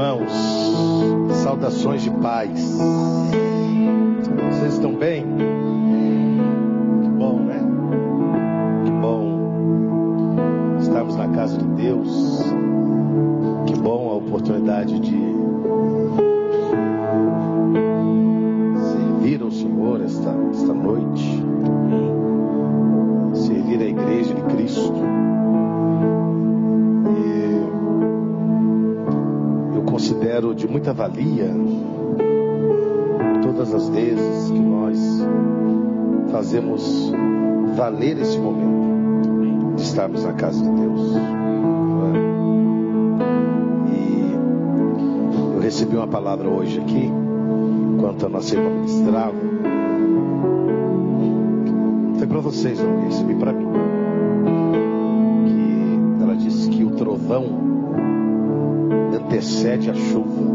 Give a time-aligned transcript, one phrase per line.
[0.00, 2.78] irmãos, saudações de paz.
[36.50, 37.12] Fazemos
[37.76, 41.14] valer esse momento de estarmos na casa de Deus.
[43.86, 47.08] E eu recebi uma palavra hoje aqui,
[47.94, 49.36] enquanto a nossa irmã ministrava.
[52.18, 53.68] Foi para vocês, não recebi para mim.
[55.46, 57.46] Que ela disse que o trovão
[59.14, 60.50] antecede a chuva.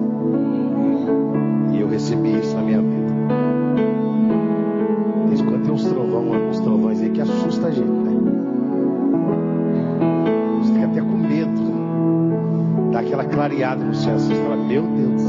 [13.96, 14.18] Céu.
[14.18, 15.24] Você fala, meu Deus.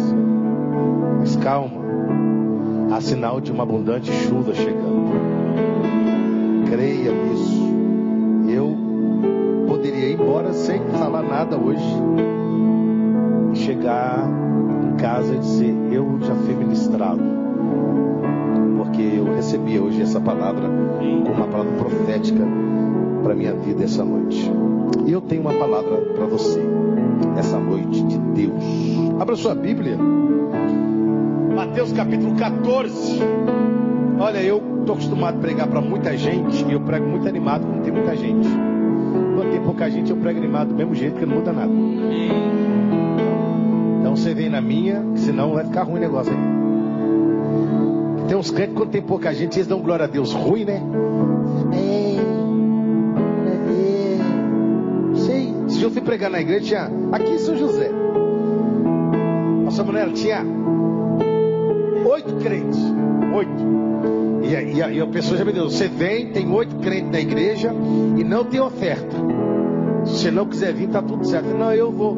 [1.21, 1.87] Mas calma.
[2.93, 5.11] Há sinal de uma abundante chuva chegando.
[6.71, 7.67] Creia nisso.
[8.49, 8.77] Eu
[9.67, 11.85] poderia ir embora sem falar nada hoje
[13.55, 14.29] chegar
[14.85, 17.23] em casa e dizer: Eu já fui ministrado.
[18.77, 22.45] Porque eu recebi hoje essa palavra como uma palavra profética
[23.23, 24.51] para minha vida essa noite.
[25.07, 26.61] Eu tenho uma palavra para você
[27.39, 28.63] essa noite de Deus.
[29.21, 29.97] Abra sua Bíblia.
[31.55, 33.21] Mateus capítulo 14.
[34.19, 37.83] Olha, eu estou acostumado a pregar para muita gente e eu prego muito animado quando
[37.83, 38.49] tem muita gente.
[38.49, 41.71] Quando tem pouca gente, eu prego animado do mesmo jeito, porque não muda nada
[44.17, 46.39] você vem na minha, senão vai ficar ruim o negócio aí.
[48.27, 50.33] Tem uns crentes quando tem pouca gente, eles dão glória a Deus.
[50.33, 50.83] Ruim, né?
[55.97, 56.91] Fui pregar na igreja, tinha.
[57.13, 57.91] Aqui em São José.
[59.65, 60.45] Nossa mulher tinha
[62.05, 62.79] oito crentes.
[63.35, 63.77] Oito.
[64.43, 67.11] E a, e, a, e a pessoa já me deu, você vem, tem oito crentes
[67.11, 67.73] na igreja
[68.17, 69.17] e não tem oferta.
[70.05, 71.49] Se não quiser vir, tá tudo certo.
[71.49, 72.15] Não, eu vou.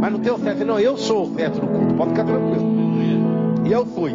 [0.00, 0.64] Mas não tem oferta.
[0.64, 1.94] Não, eu sou oferta no culto.
[1.94, 2.66] Pode ficar tranquilo.
[3.64, 4.14] E eu fui.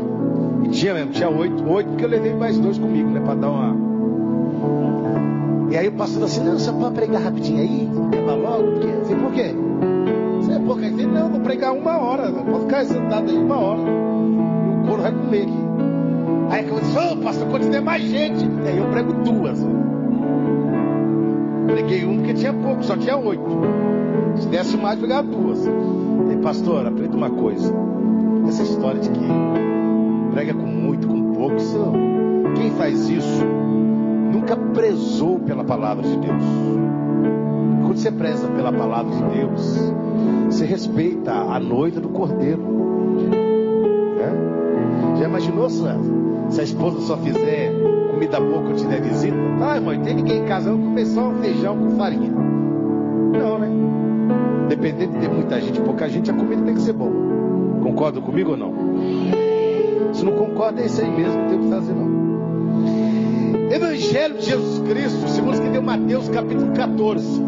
[0.65, 1.63] E tinha mesmo, tinha oito.
[1.69, 3.21] Oito porque eu levei mais dois comigo, né?
[3.21, 3.93] Para dar uma.
[5.71, 7.92] E aí o pastor assim, não, você pode pregar rapidinho aí?
[8.13, 8.71] Acaba logo?
[8.71, 8.87] Porque...
[8.87, 9.55] Falei, por quê?
[10.37, 11.05] Você é pouca gente?
[11.07, 12.31] Não, vou pregar uma hora.
[12.31, 13.81] Pode ficar sentado aí uma hora.
[13.81, 15.63] E o couro vai comer aqui.
[16.49, 18.45] Aí eu disse, ô oh, pastor, quando tiver mais gente.
[18.65, 19.59] Aí eu prego duas.
[21.67, 23.43] Preguei um porque tinha pouco, só tinha oito.
[24.35, 25.65] Se desse mais, pegava duas.
[25.65, 27.73] E pastor, aprenda uma coisa.
[28.47, 29.25] Essa história de que
[30.33, 31.93] prega com muito, com pouco, isso,
[32.55, 33.45] quem faz isso
[34.31, 36.82] nunca prezou pela palavra de Deus.
[37.83, 39.93] Quando você preza pela palavra de Deus,
[40.45, 42.61] você respeita a noiva do cordeiro.
[44.19, 45.19] É?
[45.19, 45.83] Já imaginou se,
[46.49, 47.71] se a esposa só fizer
[48.09, 49.35] comida boa quando te der visita?
[49.61, 52.31] Ah, irmão, tem ninguém em casa, vamos comer só um feijão com farinha.
[52.31, 53.67] Não, né?
[54.69, 57.11] Dependendo de ter muita gente, pouca gente, a comida tem que ser boa.
[57.81, 58.73] Concorda comigo ou não?
[60.13, 62.13] Se não concorda, é isso aí mesmo, não tem o que fazer não.
[63.71, 67.41] Evangelho de Jesus Cristo, segundo escreveu Mateus capítulo 14.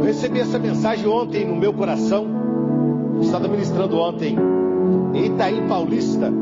[0.00, 2.26] Eu recebi essa mensagem ontem no meu coração.
[3.20, 4.34] estava ministrando ontem
[5.12, 6.32] em Itaim Paulista.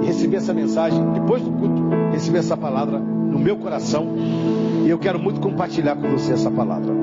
[0.00, 1.82] E recebi essa mensagem depois do culto.
[2.12, 4.06] Recebi essa palavra no meu coração.
[4.86, 6.94] E eu quero muito compartilhar com você essa palavra.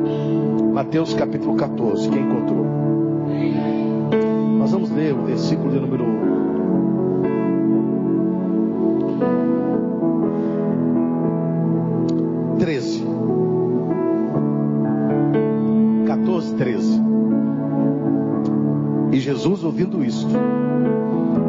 [0.73, 2.09] Mateus capítulo 14.
[2.09, 2.65] Quem encontrou?
[4.57, 6.30] Nós vamos ler o versículo de número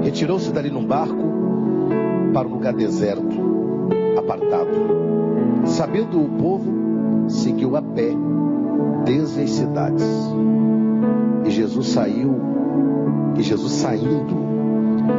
[0.02, 1.22] retirou-se dali num barco
[2.32, 3.36] para um lugar deserto,
[4.18, 4.70] apartado.
[5.64, 8.10] Sabendo o povo, seguiu a pé
[9.04, 10.06] desde as cidades.
[11.44, 12.34] E Jesus saiu,
[13.36, 14.34] e Jesus saindo,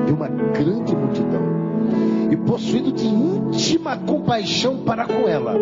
[0.05, 1.41] de uma grande multidão,
[2.31, 5.55] e possuído de íntima compaixão para com ela,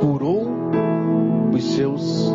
[0.00, 0.46] curou
[1.52, 2.30] os seus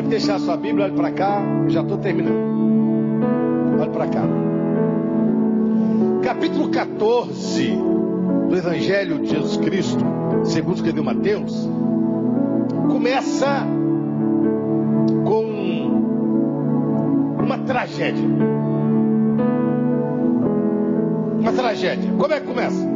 [0.00, 2.32] Pode deixar sua Bíblia, olhe para cá, eu já estou terminando.
[3.78, 4.22] Olhe para cá.
[6.22, 7.76] Capítulo 14
[8.48, 10.02] do Evangelho de Jesus Cristo
[10.44, 11.68] segundo escreveu Mateus,
[12.88, 13.66] começa
[15.26, 15.44] com
[17.44, 18.24] uma tragédia.
[21.40, 22.10] Uma tragédia.
[22.18, 22.86] Como é que começa?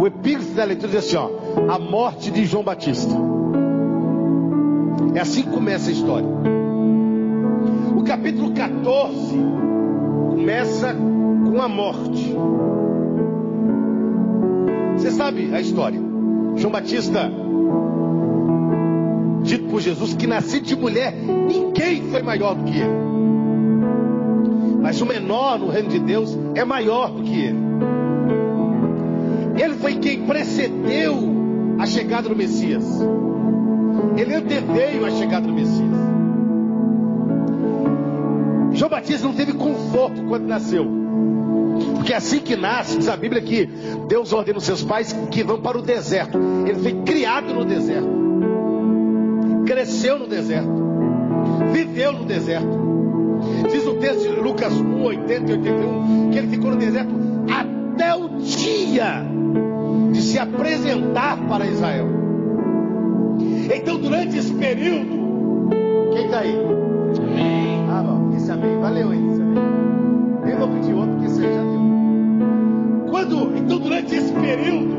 [0.00, 1.30] O epígrafe da leitura diz assim: ó,
[1.72, 3.29] a morte de João Batista.
[5.14, 6.28] É assim que começa a história.
[7.96, 9.36] O capítulo 14
[10.30, 12.34] começa com a morte.
[14.96, 16.00] Você sabe a história.
[16.56, 17.30] João Batista,
[19.42, 23.10] dito por Jesus que nascido de mulher, ninguém foi maior do que ele.
[24.80, 27.58] Mas o menor no reino de Deus é maior do que ele.
[29.62, 31.16] Ele foi quem precedeu
[31.78, 32.84] a chegada do Messias.
[34.20, 35.98] Ele anteveio a chegada do Messias.
[38.72, 40.86] João Batista não teve conforto quando nasceu.
[41.94, 43.64] Porque assim que nasce, diz a Bíblia que
[44.08, 46.38] Deus ordena os seus pais que vão para o deserto.
[46.66, 48.10] Ele foi criado no deserto.
[49.64, 50.68] Cresceu no deserto.
[51.72, 52.78] Viveu no deserto.
[53.72, 57.10] Diz o texto de Lucas 1, 80 e 81 que ele ficou no deserto
[57.50, 59.24] até o dia
[60.12, 62.19] de se apresentar para Israel.
[63.72, 65.70] Então, durante esse período,
[66.12, 66.56] quem está aí?
[67.18, 67.86] Amém.
[67.88, 68.80] Ah, bom, esse amém.
[68.80, 69.62] Valeu aí, esse amém.
[70.52, 73.10] Eu vou pedir outro, porque você já deu.
[73.10, 74.96] Quando, então, durante esse período,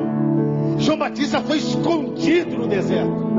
[0.78, 3.32] João Batista foi escondido no deserto.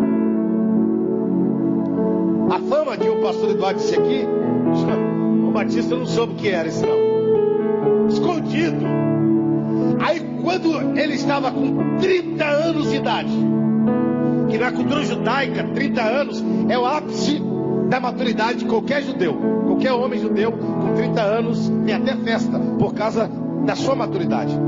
[2.51, 4.27] A fama que o pastor Eduardo disse aqui,
[4.75, 8.09] João Batista não soube o que era isso não.
[8.09, 8.85] Escondido.
[10.01, 13.33] Aí quando ele estava com 30 anos de idade,
[14.49, 17.43] que na cultura judaica, 30 anos é o ápice
[17.89, 19.35] da maturidade de qualquer judeu.
[19.67, 23.31] Qualquer homem judeu com 30 anos tem até festa por causa
[23.65, 24.59] da sua maturidade.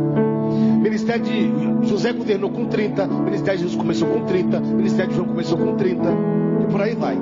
[0.80, 5.10] Ministério de José governou com 30, o ministério de Jesus começou com 30, o ministério
[5.10, 6.02] de João começou com 30,
[6.62, 7.18] e por aí vai.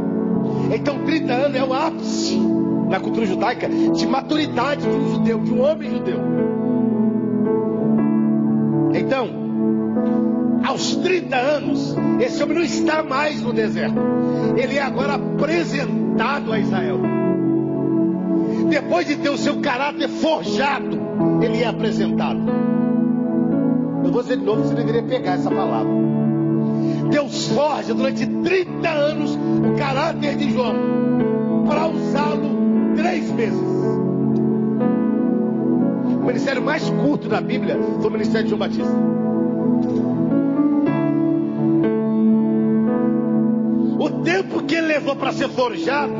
[0.75, 2.37] Então 30 anos é o ápice
[2.89, 6.19] na cultura judaica de maturidade de um judeu, de um homem judeu.
[8.95, 9.29] Então,
[10.65, 13.97] aos 30 anos, esse homem não está mais no deserto.
[14.57, 17.01] Ele é agora apresentado a Israel.
[18.69, 20.99] Depois de ter o seu caráter forjado,
[21.43, 22.41] ele é apresentado.
[24.05, 25.93] Eu vou dizer de novo, você deveria pegar essa palavra.
[27.11, 30.75] Deus forja durante 30 anos o caráter de João
[31.67, 33.61] para usá-lo três meses.
[36.23, 39.13] O ministério mais curto da Bíblia foi o ministério de João Batista.
[45.13, 46.13] Levou para ser forjado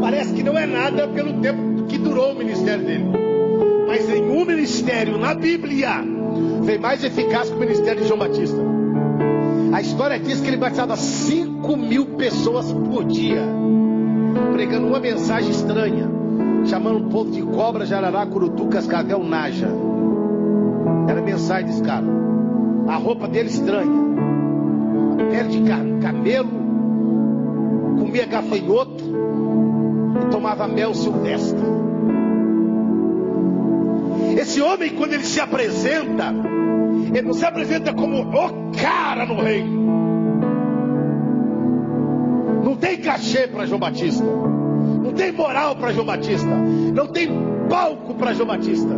[0.00, 3.04] parece que não é nada pelo tempo que durou o ministério dele.
[3.88, 6.04] Mas nenhum ministério na Bíblia
[6.64, 8.56] foi mais eficaz que o ministério de João Batista.
[9.72, 13.42] A história diz que ele batizava 5 mil pessoas por dia,
[14.52, 16.08] pregando uma mensagem estranha,
[16.66, 19.68] chamando o povo de cobra, jarará, curutu, cascavel, naja.
[21.08, 22.06] Era a mensagem desse cara.
[22.86, 24.06] A roupa dele estranha,
[25.16, 25.62] pele de
[26.00, 26.50] camelo,
[27.98, 29.04] comia gafanhoto
[30.22, 31.76] e tomava mel silvestre.
[34.38, 36.34] Esse homem, quando ele se apresenta,
[37.14, 39.86] ele não se apresenta como o cara no reino.
[42.62, 44.24] Não tem cachê para João Batista.
[44.24, 46.54] Não tem moral para João Batista.
[46.94, 47.28] Não tem
[47.68, 48.94] palco para João Batista.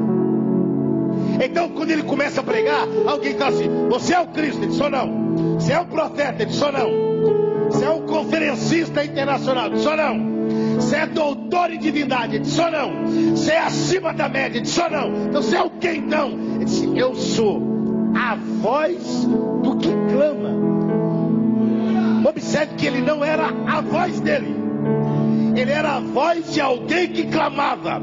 [1.40, 4.62] Então, quando ele começa a pregar, alguém fala assim: Você é o Cristo?
[4.62, 5.54] Ele Sou não.
[5.54, 6.42] Você é um profeta?
[6.42, 7.08] Ele Sou não.
[7.70, 9.66] Você é um conferencista internacional?
[9.66, 10.38] Ele Sou não.
[10.76, 12.36] Você é doutor em divindade?
[12.36, 13.06] Ele ou não.
[13.36, 14.58] Você é acima da média?
[14.58, 15.26] Ele ou não.
[15.28, 16.30] Então você é o que então?
[16.30, 17.62] Ele disse, eu sou
[18.14, 19.24] a voz
[19.62, 20.58] do que clama.
[22.28, 24.54] Observe que ele não era a voz dele.
[25.56, 28.00] Ele era a voz de alguém que clamava.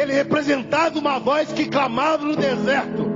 [0.00, 3.06] Ele representava uma voz que clamava no deserto.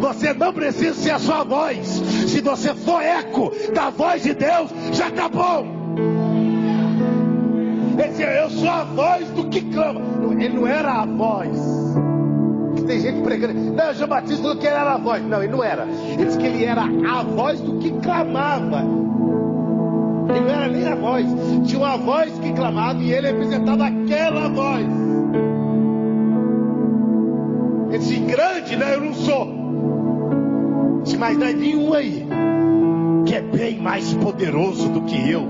[0.00, 1.86] Você não precisa ser a sua voz.
[1.86, 5.66] Se você for eco da voz de Deus, já está bom.
[7.98, 10.00] Ele dizia, eu sou a voz do que clama.
[10.38, 11.58] Ele não era a voz.
[12.86, 13.54] Tem gente pregando.
[13.54, 15.22] Não, João Batista falou que ele era a voz.
[15.22, 15.84] Não, ele não era.
[15.84, 18.84] Ele disse que ele era a voz do que clamava.
[20.30, 21.26] Ele não era nem a voz.
[21.66, 25.07] Tinha uma voz que clamava e ele representava aquela voz.
[27.88, 28.94] Ele disse, grande, né?
[28.94, 31.00] Eu não sou.
[31.02, 32.26] Disse, mas não é nenhum aí
[33.28, 35.46] que é bem mais poderoso do que eu.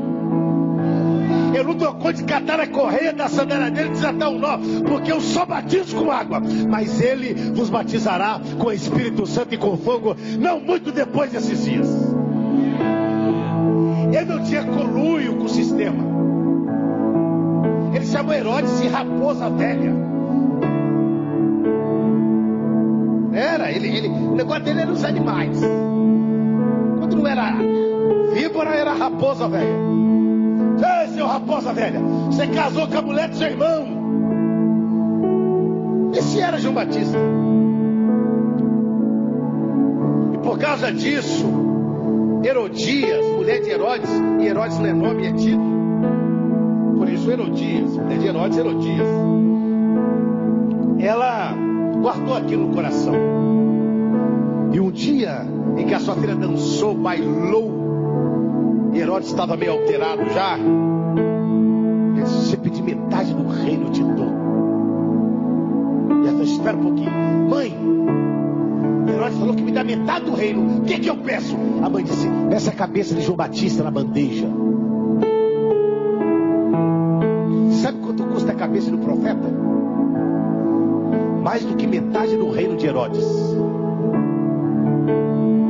[1.55, 4.59] Eu não dou conta de catar a correia da sandália dele e desatar um nó,
[4.87, 9.59] porque eu só batizo com água, mas ele vos batizará com o Espírito Santo e
[9.59, 11.89] com fogo, não muito depois desses dias.
[14.13, 16.05] Ele não tinha conluio com o sistema.
[17.95, 20.18] Ele chamou Herodes de raposa velha.
[23.39, 25.61] Era, ele, ele, o negócio dele era os animais.
[26.99, 27.53] Quando não era
[28.35, 29.79] víbora, era raposa velha.
[31.05, 33.87] Ei, seu raposa velha, você casou com a mulher do seu irmão.
[36.17, 37.17] Esse era João Batista.
[40.35, 41.47] E por causa disso,
[42.43, 45.79] Herodias, mulher de Herodes, e Herodes não é nome, é título.
[46.99, 49.09] Por isso, Herodias, mulher de Herodes, Herodias.
[50.99, 51.68] Ela
[52.01, 53.15] guardou aquilo no coração.
[54.73, 57.79] E um dia em que a sua filha dançou, bailou,
[58.93, 64.03] e Herodes estava meio alterado já, ele disse: Você pedir metade do reino, eu te
[64.03, 64.29] dou.
[66.25, 67.11] E ela disse: Espera um pouquinho,
[67.49, 67.77] mãe.
[69.09, 70.79] Herodes falou que me dá metade do reino.
[70.79, 71.57] O que, que eu peço?
[71.83, 74.47] A mãe disse: Peça a cabeça de João Batista na bandeja.
[82.01, 83.25] Metade do reino de Herodes.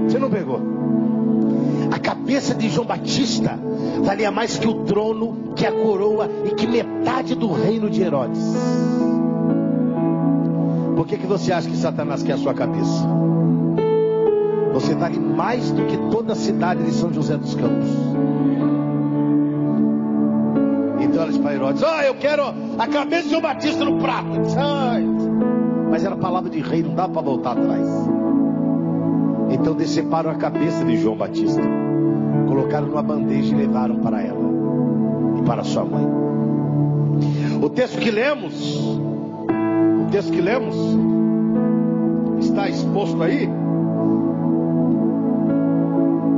[0.06, 0.60] Você não pegou?
[1.90, 3.58] A cabeça de João Batista
[4.02, 8.42] valia mais que o trono, que a coroa e que metade do reino de Herodes.
[10.94, 13.06] Por que, que você acha que Satanás quer a sua cabeça?
[14.74, 17.88] Você vale mais do que toda a cidade de São José dos Campos.
[21.00, 22.42] Então ela disse para Herodes: Ah, eu quero
[22.78, 24.28] a cabeça de João Batista no prato.
[25.90, 27.86] Mas era palavra de rei, não dá para voltar atrás.
[29.50, 31.62] Então deceparam a cabeça de João Batista,
[32.46, 34.38] colocaram numa bandeja e levaram para ela
[35.38, 36.06] e para sua mãe.
[37.62, 40.76] O texto que lemos, o texto que lemos,
[42.40, 43.48] está exposto aí.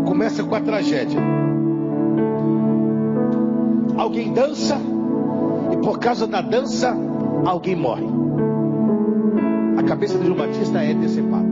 [0.06, 1.20] Começa com a tragédia.
[3.96, 4.78] Alguém dança
[5.72, 6.96] e por causa da dança
[7.44, 8.06] alguém morre.
[9.90, 11.48] Cabeça de João Batista é decepada.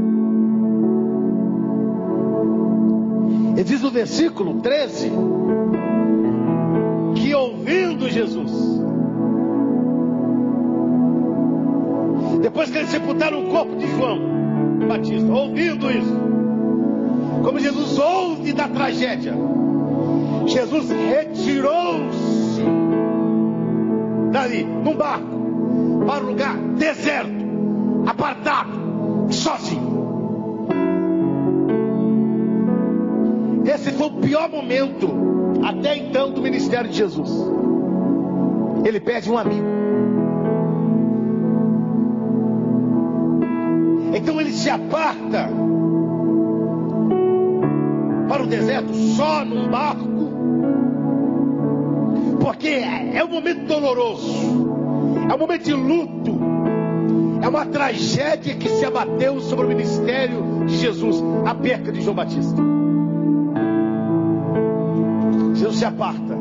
[3.56, 5.10] E diz o versículo 13
[7.16, 8.52] que ouvindo Jesus,
[12.40, 14.20] depois que eles sepultaram o corpo de João
[14.86, 16.16] Batista, ouvindo isso,
[17.42, 19.34] como Jesus ouve da tragédia,
[20.46, 22.62] Jesus retirou-se
[24.30, 27.37] dali, num barco, para um lugar deserto,
[28.06, 29.98] apartado, sozinho.
[33.64, 35.08] Esse foi o pior momento
[35.62, 37.30] até então do ministério de Jesus.
[38.84, 39.66] Ele perde um amigo.
[44.14, 45.50] Então ele se aparta
[48.28, 50.08] para o deserto só num barco.
[52.40, 54.68] Porque é um momento doloroso.
[55.30, 56.17] É um momento de luto.
[57.40, 62.16] É uma tragédia que se abateu sobre o ministério de Jesus, a perca de João
[62.16, 62.60] Batista.
[65.54, 66.36] Jesus se aparta,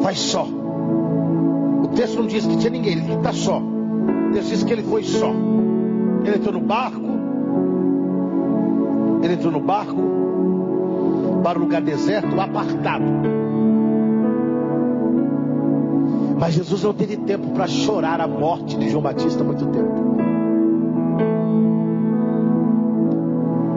[0.00, 0.44] vai só.
[0.44, 3.62] O texto não diz que tinha ninguém, ele está só.
[4.32, 5.32] Texto diz que ele foi só.
[6.24, 7.06] Ele entrou no barco,
[9.22, 9.96] ele entrou no barco
[11.42, 13.04] para um lugar deserto, apartado.
[16.38, 20.06] Mas Jesus não teve tempo para chorar a morte de João Batista há muito tempo.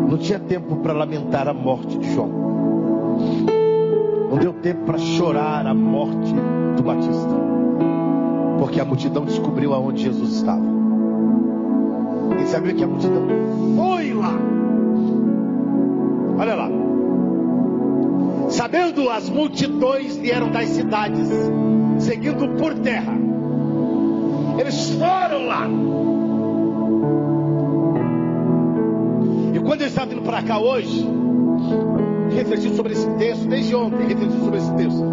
[0.09, 2.27] Não tinha tempo para lamentar a morte de João.
[4.29, 6.33] Não deu tempo para chorar a morte
[6.75, 7.39] do Batista.
[8.59, 10.65] Porque a multidão descobriu aonde Jesus estava.
[12.41, 13.25] E sabia que a multidão
[13.77, 14.33] foi lá.
[16.37, 16.69] Olha lá.
[18.49, 21.29] Sabendo as multidões vieram das cidades,
[22.09, 23.13] seguindo por terra.
[24.59, 25.67] Eles foram lá.
[29.53, 31.07] E quando eles estavam vindo para cá hoje,
[32.35, 35.03] refletindo sobre esse texto, desde ontem, refletindo sobre esse texto.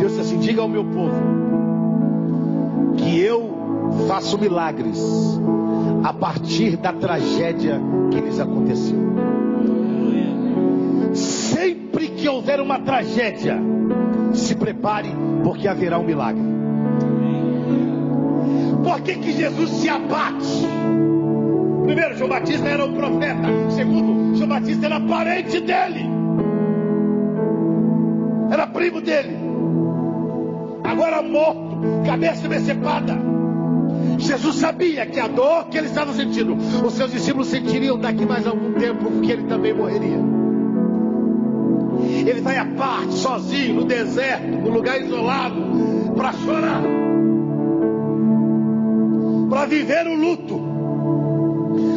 [0.00, 1.14] Deus disse assim: diga ao meu povo
[2.96, 3.54] que eu
[4.08, 5.00] faço milagres
[6.02, 9.35] a partir da tragédia que lhes aconteceu.
[12.36, 13.58] Houver uma tragédia,
[14.32, 15.08] se prepare,
[15.42, 16.42] porque haverá um milagre.
[18.84, 20.66] Por que, que Jesus se abate?
[21.84, 23.48] Primeiro, João Batista era um profeta.
[23.70, 26.06] Segundo, João Batista era parente dele.
[28.50, 29.36] Era primo dele.
[30.84, 33.18] Agora morto, cabeça decepada.
[34.18, 38.46] Jesus sabia que a dor que ele estava sentindo, os seus discípulos sentiriam daqui mais
[38.46, 40.35] algum tempo, porque ele também morreria.
[42.26, 45.62] Ele vai à parte, sozinho, no deserto, no lugar isolado,
[46.16, 46.82] para chorar,
[49.48, 50.60] para viver o luto,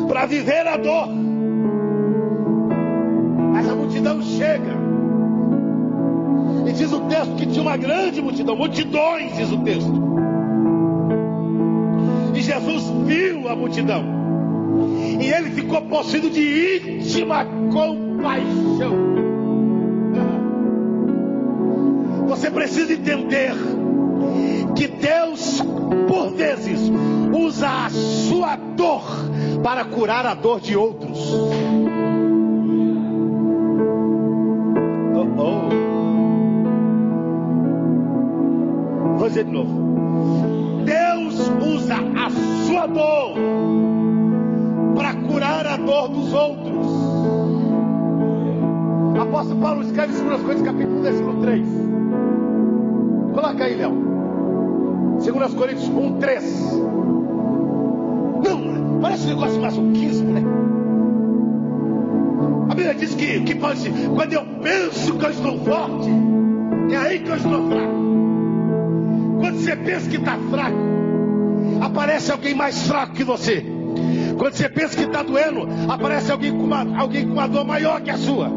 [0.08, 1.08] para viver a dor.
[3.54, 4.78] Mas a multidão chega.
[6.68, 9.92] E diz o texto que tinha uma grande multidão, multidões, diz o texto.
[12.36, 14.04] E Jesus viu a multidão.
[15.20, 19.29] E ele ficou possuído de íntima compaixão.
[22.40, 23.52] Você precisa entender
[24.74, 25.62] que Deus,
[26.08, 26.90] por vezes,
[27.34, 29.04] usa a sua dor
[29.62, 31.20] para curar a dor de outros.
[35.16, 35.70] Oh, oh.
[39.18, 40.86] Vou dizer de novo.
[40.86, 42.30] Deus usa a
[42.66, 43.34] sua dor
[44.96, 46.88] para curar a dor dos outros.
[49.20, 51.79] Apóstolo Paulo escreve em 2 Coríntios capítulo 1, versículo 3.
[53.34, 54.10] Coloca aí, Léo.
[55.20, 56.74] 2 Coríntios 1, 3.
[58.44, 60.44] Não, parece um negócio masoquismo, né?
[62.70, 66.10] A Bíblia diz que, que pode ser, quando eu penso que eu estou forte,
[66.92, 68.00] é aí que eu estou fraco.
[69.40, 70.78] Quando você pensa que está fraco,
[71.82, 73.66] aparece alguém mais fraco que você.
[74.38, 78.00] Quando você pensa que está doendo, aparece alguém com, uma, alguém com uma dor maior
[78.02, 78.50] que a sua.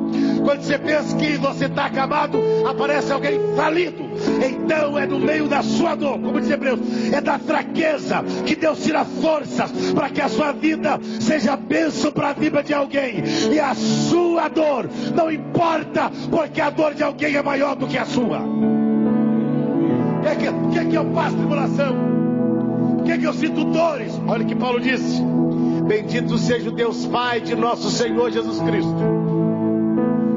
[0.45, 2.39] Quando você pensa que você está acabado,
[2.69, 4.12] aparece alguém falido.
[4.45, 6.81] Então é no meio da sua dor, como diz Hebreus,
[7.13, 12.31] é da fraqueza que Deus tira forças para que a sua vida seja bênção para
[12.31, 13.23] a vida de alguém.
[13.51, 17.99] E a sua dor não importa, porque a dor de alguém é maior do que
[17.99, 18.41] a sua.
[20.23, 21.97] Por que, que, que, que eu passo tribulação?
[22.97, 24.13] Por que, que eu sinto dores?
[24.27, 25.21] Olha o que Paulo disse.
[25.87, 28.97] Bendito seja o Deus Pai de nosso Senhor Jesus Cristo.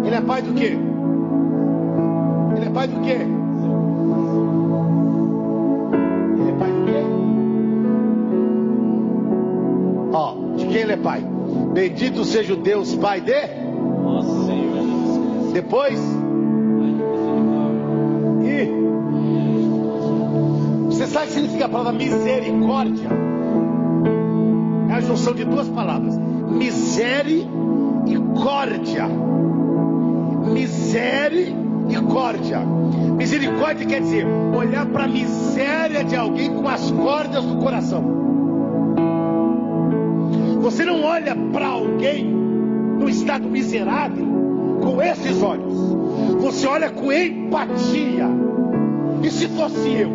[0.03, 0.77] Ele é pai do quê?
[2.55, 3.44] Ele é pai do quê?
[10.75, 11.23] Quem ele é pai?
[11.71, 13.31] Bendito seja o Deus Pai de
[15.53, 15.97] depois
[18.43, 18.69] e
[20.87, 23.07] você sabe o que significa a palavra misericórdia?
[24.89, 29.07] É a junção de duas palavras: misericórdia.
[30.51, 32.59] Misericórdia.
[33.15, 38.25] Misericórdia quer dizer olhar para a miséria de alguém com as cordas do coração.
[40.65, 44.25] Você não olha para alguém no estado miserável
[44.81, 45.75] com esses olhos.
[46.41, 48.27] Você olha com empatia.
[49.21, 50.09] E se fosse eu?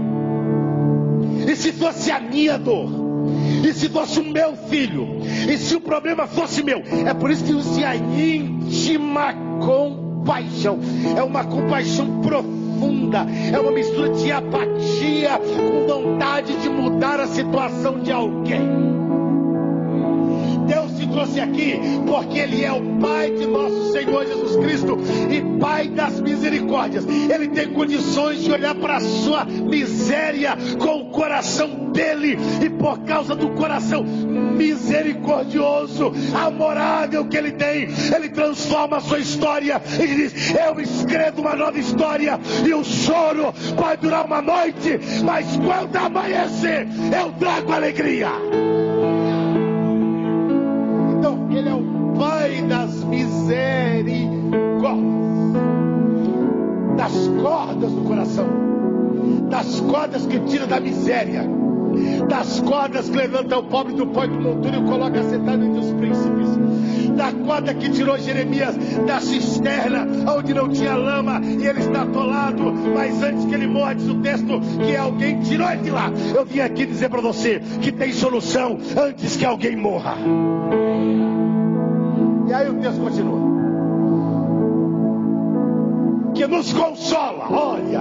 [1.49, 2.91] E se fosse a minha dor?
[3.65, 5.21] E se fosse o meu filho?
[5.23, 6.83] E se o problema fosse meu?
[7.07, 9.33] É por isso que usa a íntima
[9.65, 10.81] compaixão.
[11.17, 13.25] É uma compaixão profunda.
[13.53, 18.91] É uma mistura de apatia com vontade de mudar a situação de alguém.
[21.13, 24.99] Trouxe aqui porque Ele é o Pai de nosso Senhor Jesus Cristo
[25.31, 27.07] e Pai das misericórdias.
[27.07, 33.01] Ele tem condições de olhar para a sua miséria com o coração dele e por
[33.01, 40.55] causa do coração misericordioso, amorável que Ele tem, Ele transforma a sua história e diz:
[40.55, 46.87] Eu escrevo uma nova história e o choro vai durar uma noite, mas quando amanhecer,
[47.19, 48.31] eu trago alegria.
[51.51, 54.41] Ele é o Pai das misericórdias,
[56.97, 58.47] das cordas do coração,
[59.49, 61.49] das cordas que tira da miséria,
[62.29, 65.65] das cordas que levanta o pobre do pó e do monturo e o coloca sentado
[65.65, 66.51] entre os príncipes,
[67.17, 72.73] da corda que tirou Jeremias da cisterna, onde não tinha lama e ele está atolado,
[72.95, 76.13] mas antes que ele morra, diz o texto que alguém tirou ele de lá.
[76.35, 80.17] Eu vim aqui dizer para você que tem solução antes que alguém morra.
[82.51, 83.39] E aí o texto continua.
[86.35, 88.01] Que nos consola, olha,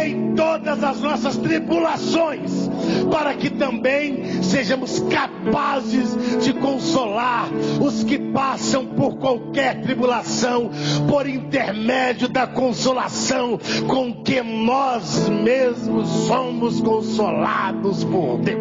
[0.00, 2.70] em todas as nossas tribulações,
[3.10, 7.48] para que também sejamos capazes de consolar
[7.80, 10.70] os que passam por qualquer tribulação,
[11.08, 18.60] por intermédio da consolação com que nós mesmos somos consolados por Deus.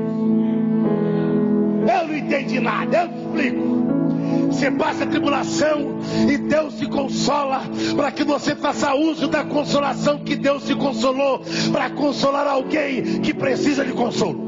[1.88, 3.77] Eu não entendi nada, eu explico.
[4.58, 7.62] Você passa tribulação e Deus te consola
[7.96, 13.36] para que você faça uso da consolação que Deus te consolou para consolar alguém que
[13.36, 14.48] precisa de consolo.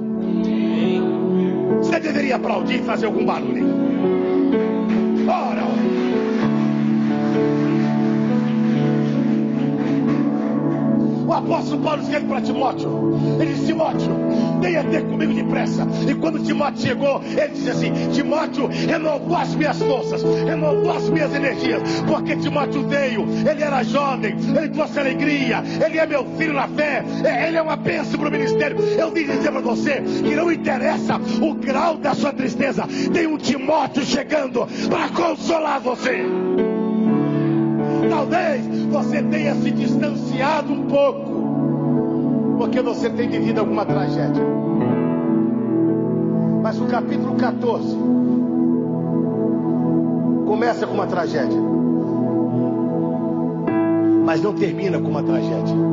[1.78, 3.68] Você deveria aplaudir e fazer algum barulho.
[5.28, 5.69] Ora.
[11.30, 13.20] O apóstolo Paulo escreve para Timóteo.
[13.40, 14.10] Ele disse: Timóteo,
[14.60, 15.88] venha ter comigo depressa.
[16.10, 21.36] E quando Timóteo chegou, ele disse assim: Timóteo, renovou as minhas forças, renovou as minhas
[21.36, 21.84] energias.
[22.08, 27.06] Porque Timóteo veio, ele era jovem, ele trouxe alegria, ele é meu filho na fé,
[27.24, 28.80] é, ele é uma bênção para o ministério.
[28.80, 33.38] Eu vim dizer para você que não interessa o grau da sua tristeza, tem um
[33.38, 36.26] Timóteo chegando para consolar você.
[38.10, 44.44] Talvez você tenha se distanciado um pouco, porque você tem vivido alguma tragédia.
[46.62, 47.96] Mas o capítulo 14
[50.48, 51.60] começa com uma tragédia,
[54.26, 55.76] mas não termina com uma tragédia.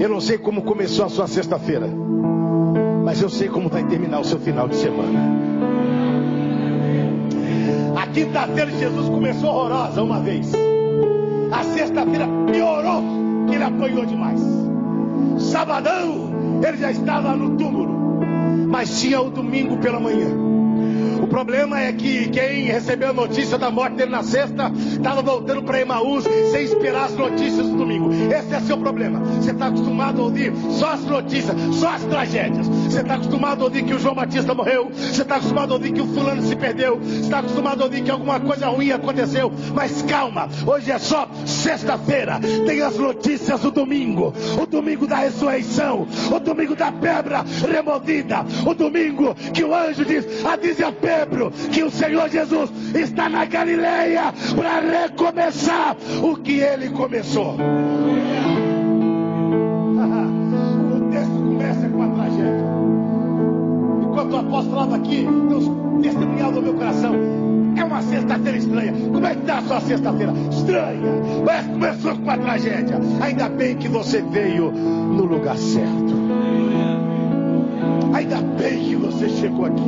[0.00, 1.88] Eu não sei como começou a sua sexta-feira,
[3.04, 5.20] mas eu sei como vai terminar o seu final de semana.
[8.14, 10.52] Quinta-feira Jesus começou horrorosa uma vez.
[11.50, 13.02] A sexta-feira piorou,
[13.48, 14.40] que ele apanhou demais.
[15.36, 16.30] Sabadão,
[16.64, 18.20] ele já estava no túmulo.
[18.68, 20.53] Mas tinha o domingo pela manhã.
[21.34, 25.80] Problema é que quem recebeu a notícia da morte dele na sexta estava voltando para
[25.80, 28.12] Emaús sem esperar as notícias do domingo.
[28.12, 29.18] Esse é seu problema.
[29.18, 32.68] Você está acostumado a ouvir só as notícias, só as tragédias.
[32.68, 34.92] Você está acostumado a ouvir que o João Batista morreu.
[34.94, 37.00] Você está acostumado a ouvir que o fulano se perdeu.
[37.00, 39.52] Você está acostumado a ouvir que alguma coisa ruim aconteceu.
[39.74, 42.38] Mas calma, hoje é só sexta-feira.
[42.64, 44.32] Tem as notícias do domingo.
[44.56, 46.06] O domingo da ressurreição.
[46.30, 48.46] O domingo da pedra removida.
[48.64, 53.28] O domingo que o anjo diz: avise a pedra Pedro que o Senhor Jesus está
[53.28, 57.54] na Galileia para recomeçar o que ele começou.
[60.94, 62.64] o texto começa com a tragédia.
[64.02, 65.64] Enquanto o apóstolo estava aqui, Deus
[66.02, 67.14] testemunhava no meu coração.
[67.76, 68.92] É uma sexta-feira estranha.
[68.92, 70.32] Como é que está a sua sexta-feira?
[70.50, 71.10] Estranha.
[71.44, 73.00] Mas começou com a tragédia.
[73.20, 76.14] Ainda bem que você veio no lugar certo.
[78.14, 79.82] Ainda bem que você chegou aqui.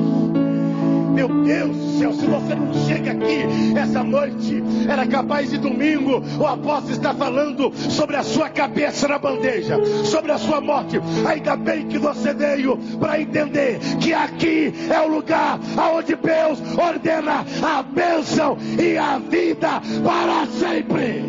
[1.14, 3.46] Meu Deus do céu, se você não chega aqui
[3.77, 9.18] essa noite, era capaz de domingo o apóstolo está falando sobre a sua cabeça na
[9.18, 11.01] bandeja, sobre a sua morte.
[11.27, 17.44] Ainda bem que você veio para entender que aqui é o lugar aonde Deus ordena
[17.62, 21.25] a bênção e a vida para sempre.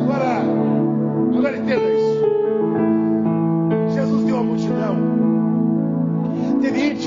[0.00, 0.42] Agora,
[1.36, 2.03] agora entenda isso.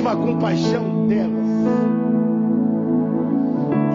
[0.07, 1.47] Íntima compaixão delas.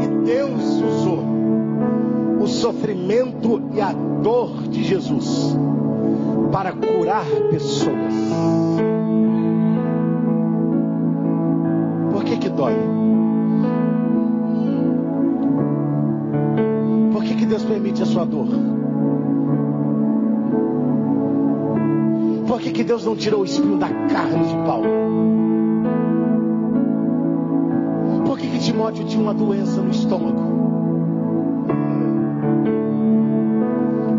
[0.03, 1.25] E Deus usou
[2.41, 5.57] o sofrimento e a dor de Jesus
[6.51, 8.15] para curar pessoas.
[12.13, 12.75] Por que que dói?
[17.13, 18.49] Por que que Deus permite a sua dor?
[22.47, 25.42] Por que que Deus não tirou o espinho da carne de Paulo?
[28.83, 30.43] Timóteo tinha uma doença no estômago.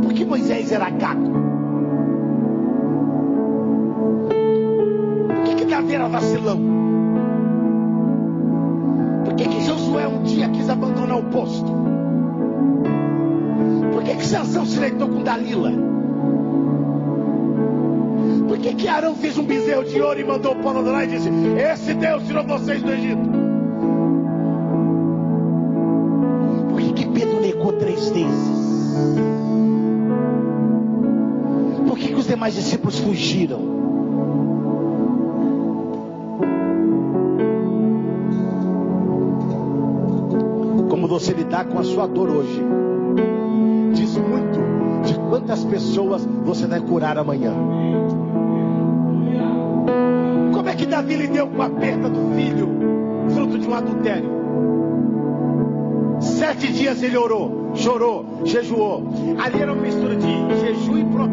[0.02, 1.34] Porque Moisés era gago.
[5.28, 6.60] Por que, que Davi era vacilão?
[9.26, 11.70] Por que, que Josué um dia quis abandonar o posto?
[13.92, 15.74] Por que, que Sansão se deitou com Dalila?
[18.48, 21.08] Por que, que Arão fez um bezerro de ouro e mandou o povo lá e
[21.08, 23.43] disse: Esse Deus tirou vocês do Egito?
[32.44, 33.60] Demais discípulos fugiram?
[40.90, 42.62] Como você lidar com a sua dor hoje,
[43.94, 44.60] diz muito
[45.06, 47.54] de quantas pessoas você vai curar amanhã.
[50.54, 52.68] Como é que Davi lidou com a perda do filho,
[53.34, 54.30] fruto de um adultério?
[56.20, 59.04] Sete dias ele orou chorou, jejuou.
[59.40, 61.33] Ali era uma mistura de jejum e protesto.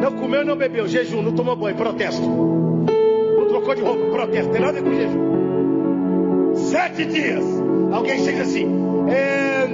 [0.00, 2.26] Não comeu, não bebeu, jejum, não tomou banho, protesto.
[2.26, 6.54] Não trocou de roupa, protesto, tem nada a ver com jejum.
[6.54, 7.44] Sete dias.
[7.92, 8.66] Alguém chega assim.
[9.08, 9.68] É,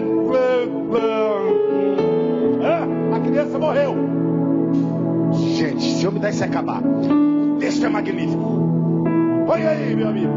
[3.14, 3.94] a criança morreu.
[5.32, 6.82] Gente, se eu me desse acabar,
[7.60, 9.04] esse é magnífico.
[9.48, 10.32] Olha aí, meu amigo.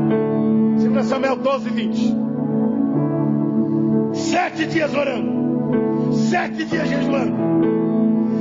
[0.78, 2.16] 2 Samuel 12, 20.
[4.14, 6.14] Sete dias orando.
[6.14, 7.89] Sete dias jejuando.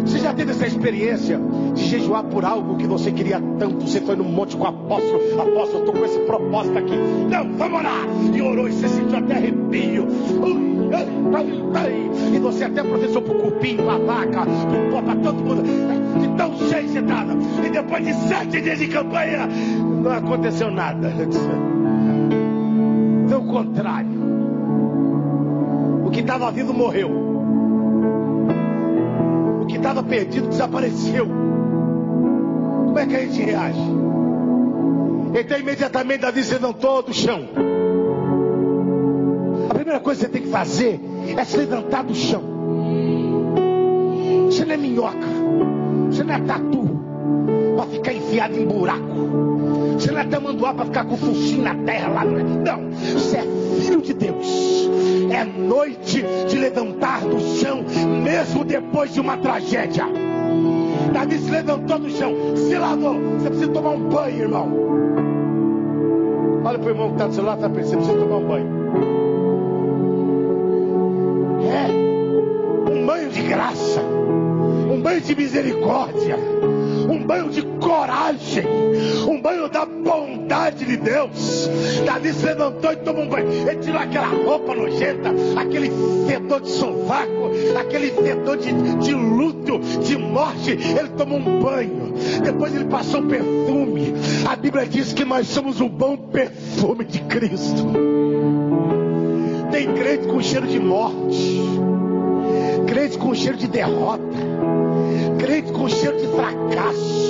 [0.08, 1.38] Você já teve essa experiência
[1.74, 3.86] de jejuar por algo que você queria tanto?
[3.86, 6.96] Você foi no monte com o apóstolo, apóstolo, estou com esse propósito aqui.
[6.96, 8.06] Não, vamos orar.
[8.34, 10.08] E orou e você sentiu até arrepio.
[12.34, 15.62] E você até professou pro cupim, pra vaca, pro pó, pra todo mundo.
[16.18, 17.36] De tão cheio você estava.
[17.66, 19.46] E depois de sete dias de campanha,
[20.02, 21.12] não aconteceu nada.
[23.28, 24.18] Pelo contrário.
[26.06, 27.27] O que estava vivo morreu.
[29.78, 31.26] Estava perdido desapareceu.
[31.26, 33.80] Como é que a gente reage?
[35.34, 37.48] Então imediatamente Davi se levantou do chão.
[39.70, 41.00] A primeira coisa que você tem que fazer
[41.36, 42.42] é se levantar do chão.
[44.46, 45.28] Você não é minhoca.
[46.10, 46.88] Você não é tatu
[47.76, 49.28] para ficar enfiado em buraco.
[49.92, 52.24] Você não é tamanduá para ficar com o focinho na terra lá.
[52.24, 52.90] Não.
[52.90, 53.44] Você é
[53.84, 54.57] filho de Deus.
[55.30, 57.84] É noite de levantar do chão,
[58.22, 60.06] mesmo depois de uma tragédia.
[61.12, 63.14] Davi se levantou do chão, se lavou.
[63.38, 64.88] Você precisa tomar um banho, irmão.
[66.64, 68.68] Olha para o irmão que está do celular, tá pensando, você precisa tomar um banho.
[71.70, 76.36] É, um banho de graça, um banho de misericórdia,
[77.08, 78.66] um banho de coragem,
[79.28, 79.86] um banho da
[80.78, 81.68] bondade de Deus.
[82.04, 83.68] Davi se levantou e tomou um banho.
[83.68, 85.90] Ele tirou aquela roupa nojenta, aquele
[86.26, 90.70] fedor de sovaco, aquele fedor de, de luto, de morte.
[90.70, 92.14] Ele tomou um banho.
[92.42, 94.14] Depois ele passou perfume.
[94.48, 97.86] A Bíblia diz que nós somos o bom perfume de Cristo.
[99.70, 101.70] Tem crente com cheiro de morte,
[102.86, 104.22] crente com cheiro de derrota,
[105.38, 107.27] crente com cheiro de fracasso.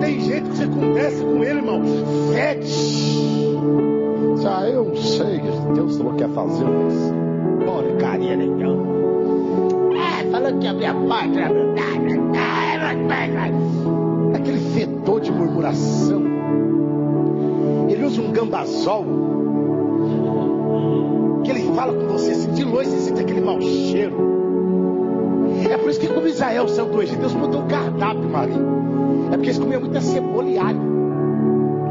[0.00, 1.82] Tem gente que você conversa com ele, irmão,
[2.32, 3.12] fede.
[4.44, 5.40] Ah, eu não sei,
[5.74, 7.14] Deus não quer fazer isso.
[7.64, 8.86] Porcaria nenhuma.
[9.94, 11.48] É, falando que a minha pátria
[14.34, 16.22] Aquele fedor de murmuração.
[17.88, 19.04] Ele usa um gambazol.
[21.44, 24.31] Que ele fala com você assim, de longe você sente aquele mau cheiro.
[25.70, 28.56] É por isso que como Israel saiu do Egito, Deus mudou o cardápio, Maria.
[29.32, 30.80] É porque eles comiam muita cebola e alho.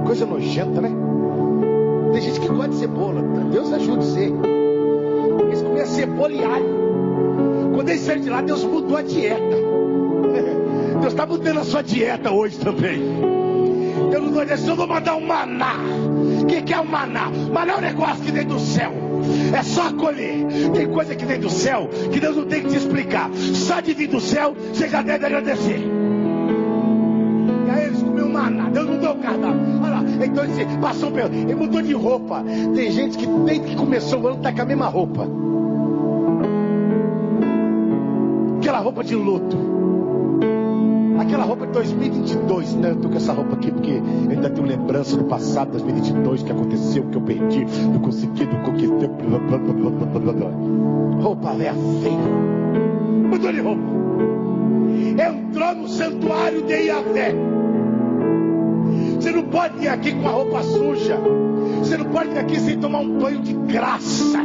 [0.05, 0.91] Coisa nojenta, né?
[2.13, 3.21] Tem gente que gosta de cebola.
[3.51, 4.33] Deus ajude você.
[5.47, 6.81] Eles comiam cebola e alho.
[7.73, 9.41] Quando eles saíram de lá, Deus mudou a dieta.
[11.01, 13.01] Deus está mudando a sua dieta hoje também.
[14.09, 15.75] Deus não vai dizer, eu vou mandar um maná.
[16.41, 17.29] O que, que é o um maná?
[17.51, 19.10] Maná é um negócio que vem do céu.
[19.57, 20.45] É só acolher.
[20.73, 23.29] Tem coisa que vem do céu que Deus não tem que te explicar.
[23.33, 25.79] Só de vir do céu, você já deve agradecer.
[27.67, 28.69] E aí eles comiam maná.
[28.69, 29.15] Deus não deu o.
[29.83, 30.03] Olha lá.
[30.25, 31.35] Então ele passou período.
[31.35, 32.43] Ele mudou de roupa.
[32.75, 35.27] Tem gente que desde que começou o ano está com a mesma roupa.
[38.59, 39.70] Aquela roupa de luto.
[41.31, 42.91] Aquela roupa de 2022, né?
[42.91, 46.51] Eu tô com essa roupa aqui porque eu ainda tenho lembrança do passado, 2022, que
[46.51, 49.09] aconteceu, que eu perdi, não consegui, não conquistei.
[51.21, 52.17] Roupa velha feia.
[53.29, 53.81] Mudou de roupa.
[55.29, 57.33] Entrou no santuário de Iavé.
[59.15, 61.17] Você não pode vir aqui com a roupa suja.
[62.21, 64.39] Você não pode vir aqui sem tomar um banho de graça.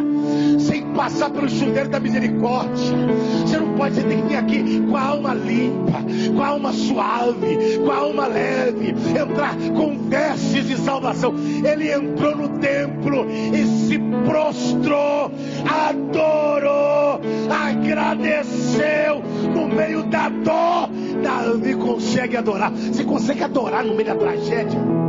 [0.58, 2.96] Sem passar pelo chuveiro da misericórdia.
[3.44, 5.98] Você não pode, você tem que vir aqui com a alma limpa,
[6.34, 8.94] com a alma suave, com a alma leve.
[9.10, 11.34] Entrar com vestes de salvação.
[11.64, 15.30] Ele entrou no templo e se prostrou,
[15.68, 19.22] adorou, agradeceu
[19.54, 20.88] no meio da dor.
[21.22, 22.72] Davi consegue adorar.
[22.72, 25.06] Você consegue adorar no meio da tragédia?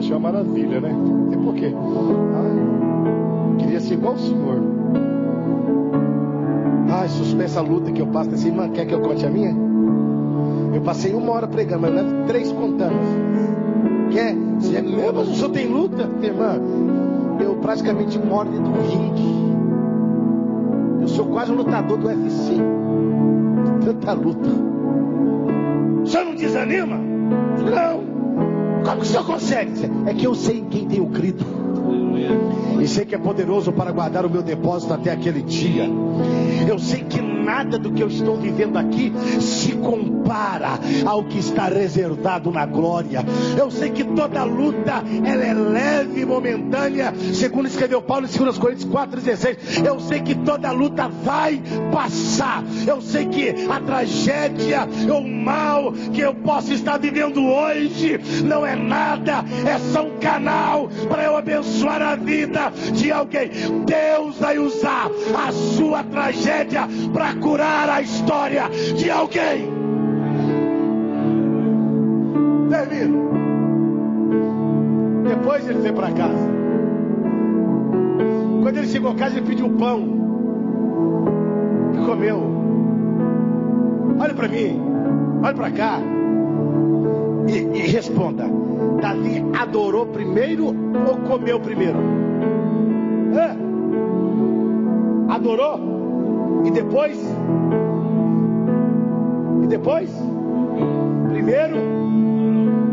[0.00, 0.94] o senhor é uma maravilha, né?
[1.32, 1.74] E por quê?
[3.58, 4.62] Queria ser igual o senhor.
[6.88, 8.30] Ai, suspensa a luta que eu passo.
[8.34, 9.54] Essa irmã quer que eu conte a minha?
[10.74, 14.10] Eu passei uma hora pregando, mas levo três contando.
[14.10, 14.34] Quer?
[14.58, 16.08] Você é meu, mas o senhor tem luta?
[16.22, 16.58] Irmã,
[17.40, 19.40] eu praticamente moro dentro do ringue.
[21.02, 22.56] Eu sou quase um lutador do UFC.
[23.84, 24.48] Tanta luta.
[26.02, 26.96] O senhor não desanima?
[26.96, 28.09] Não.
[28.84, 29.72] Como que o senhor consegue?
[30.06, 31.44] É que eu sei em quem tenho crido.
[32.80, 35.88] E sei que é poderoso para guardar o meu depósito até aquele dia.
[36.66, 41.64] Eu sei que nada do que eu estou vivendo aqui se compara ao que está
[41.64, 43.24] reservado na glória.
[43.58, 48.58] Eu sei que toda luta ela é leve e momentânea, segundo escreveu Paulo em 2
[48.58, 49.84] Coríntios 4,16.
[49.84, 51.60] Eu sei que toda luta vai
[51.92, 52.62] passar.
[52.86, 58.76] Eu sei que a tragédia o mal que eu posso estar vivendo hoje não é
[58.76, 63.50] nada, é só um canal para eu abençoar a vida de alguém.
[63.84, 64.79] Deus vai usar
[65.36, 69.70] a sua tragédia para curar a história de alguém.
[72.68, 73.30] Termino.
[75.24, 76.50] Depois ele foi para casa.
[78.62, 80.20] Quando ele chegou a casa, ele pediu pão.
[81.94, 82.42] E comeu.
[84.18, 84.80] Olha para mim.
[85.42, 86.00] Olha para cá.
[87.48, 88.44] E, e responda.
[89.00, 91.98] Davi adorou primeiro ou comeu primeiro?
[93.34, 93.69] Hã?
[95.40, 95.80] Adorou?
[96.66, 97.18] E depois?
[99.62, 100.10] E depois?
[101.30, 101.76] Primeiro?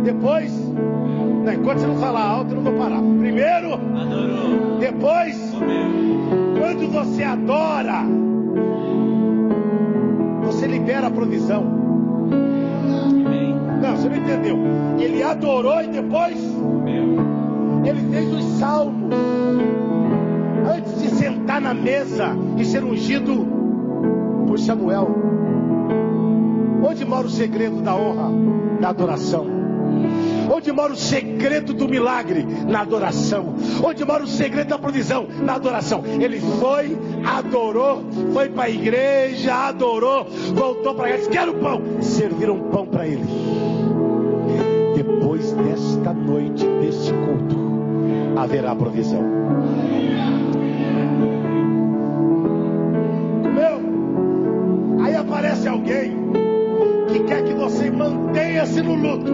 [0.05, 0.53] Depois?
[1.43, 3.01] Não, enquanto você não falar alto, eu não vou parar.
[3.01, 3.73] Primeiro?
[3.73, 4.77] Adorou.
[4.79, 5.53] Depois?
[6.57, 8.05] Quando você adora,
[10.43, 11.63] você libera a provisão.
[13.81, 14.57] Não, você não entendeu.
[14.97, 16.37] Ele adorou e depois
[17.83, 19.13] ele fez os salmos.
[21.57, 23.47] Sentar na mesa e ser ungido
[24.47, 25.07] por Samuel.
[26.87, 28.29] Onde mora o segredo da honra?
[28.79, 29.47] Da adoração.
[30.53, 32.45] Onde mora o segredo do milagre?
[32.67, 33.55] Na adoração.
[33.83, 35.27] Onde mora o segredo da provisão?
[35.43, 36.03] Na adoração.
[36.05, 41.81] Ele foi, adorou, foi para a igreja, adorou, voltou para casa, quero pão.
[42.01, 43.25] Serviram pão para ele.
[44.95, 47.57] Depois desta noite, deste culto,
[48.37, 49.37] haverá provisão.
[55.67, 56.11] Aparece alguém
[57.07, 59.31] que quer que você mantenha-se no luto.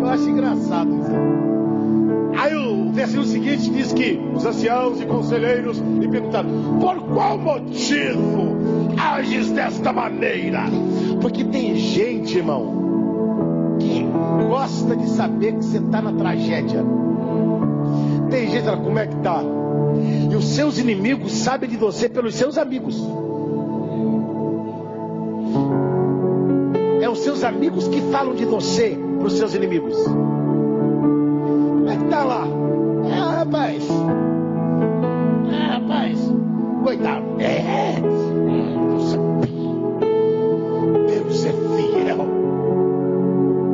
[0.00, 1.10] Eu acho engraçado isso.
[2.38, 8.56] Aí o versículo seguinte diz que os anciãos e conselheiros lhe perguntaram: Por qual motivo
[8.96, 10.64] ages desta maneira?
[11.20, 14.06] Porque tem gente, irmão, que
[14.48, 16.84] gosta de saber que você está na tragédia.
[18.30, 19.42] Tem gente, olha, como é que tá?
[20.30, 23.02] E os seus inimigos sabem de você pelos seus amigos.
[27.48, 29.96] Amigos que falam de você para os seus inimigos.
[30.04, 32.46] Como é que tá lá?
[33.08, 33.88] É, rapaz.
[35.50, 36.18] É, rapaz.
[36.84, 37.24] Coitado.
[37.40, 38.00] É.
[38.90, 39.18] Deus é-
[41.06, 42.20] Deus é fiel.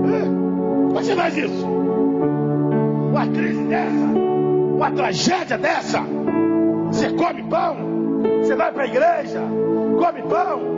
[0.07, 0.93] É.
[0.95, 1.67] Mas você faz isso?
[1.67, 4.07] Uma crise dessa?
[4.77, 6.01] Uma tragédia dessa?
[6.89, 7.77] Você come pão?
[8.43, 9.41] Você vai para a igreja?
[9.99, 10.74] Come pão?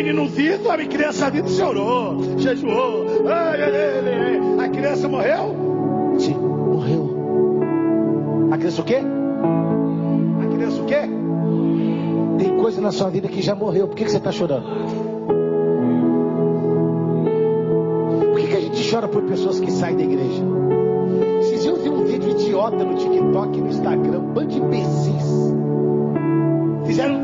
[0.00, 3.28] Menino vivo, a criança viva chorou, jejuou.
[3.28, 4.64] Ai, ai, ai.
[4.64, 5.54] A criança morreu?
[6.18, 7.60] Sim, morreu.
[8.50, 8.96] A criança o quê?
[8.96, 11.02] A criança o quê?
[12.38, 13.88] Tem coisa na sua vida que já morreu.
[13.88, 14.64] Por que, que você está chorando?
[18.30, 20.42] Por que, que a gente chora por pessoas que saem da igreja?
[21.42, 25.54] Esses dias eu vi um vídeo idiota no TikTok no Instagram, um bando de imbecis.
[26.86, 27.19] Fizeram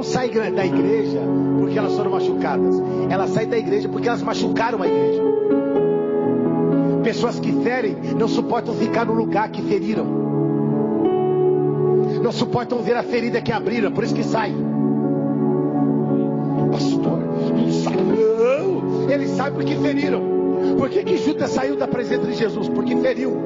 [0.00, 1.20] não saem da igreja
[1.58, 2.82] porque elas foram machucadas.
[3.10, 5.22] Elas saem da igreja porque elas machucaram a igreja.
[7.04, 10.06] Pessoas que ferem não suportam ficar no lugar que feriram.
[12.22, 14.56] Não suportam ver a ferida que abriram, por isso que saem.
[16.72, 17.18] Pastor,
[17.54, 19.10] não sabe não.
[19.10, 20.22] Eles sabem porque feriram.
[20.78, 22.70] Por que, que Judas saiu da presença de Jesus?
[22.70, 23.36] Porque feriu.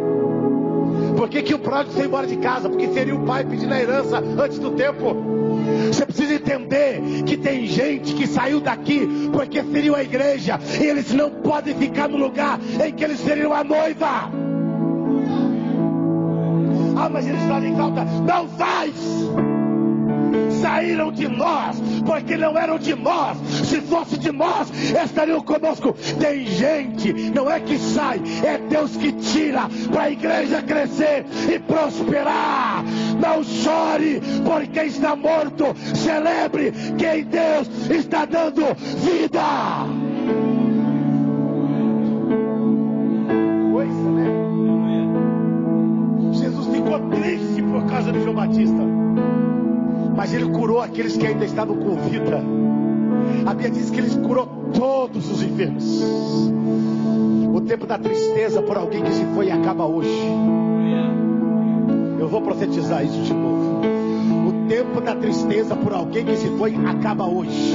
[1.24, 2.68] Por que, que o pródigo foi embora de casa?
[2.68, 5.16] Porque feriu o pai pedindo a herança antes do tempo.
[5.86, 11.14] Você precisa entender que tem gente que saiu daqui porque feriu a igreja e eles
[11.14, 14.30] não podem ficar no lugar em que eles feriram a noiva.
[16.94, 18.04] Ah, mas eles fazem falta.
[18.04, 18.92] Não faz!
[20.60, 23.36] Saíram de nós porque não eram de nós.
[23.68, 24.70] Se fosse de nós,
[25.04, 25.94] estariam conosco.
[26.20, 31.58] Tem gente, não é que sai, é Deus que tira para a igreja crescer e
[31.58, 32.84] prosperar.
[33.20, 40.03] Não chore por quem está morto, celebre quem Deus está dando vida.
[50.24, 52.42] Mas ele curou aqueles que ainda estavam com vida.
[53.44, 55.84] A Bíblia diz que ele curou todos os enfermos.
[57.54, 60.08] O tempo da tristeza por alguém que se foi acaba hoje.
[62.18, 63.93] Eu vou profetizar isso de novo.
[64.64, 67.74] O tempo da tristeza por alguém que se foi acaba hoje.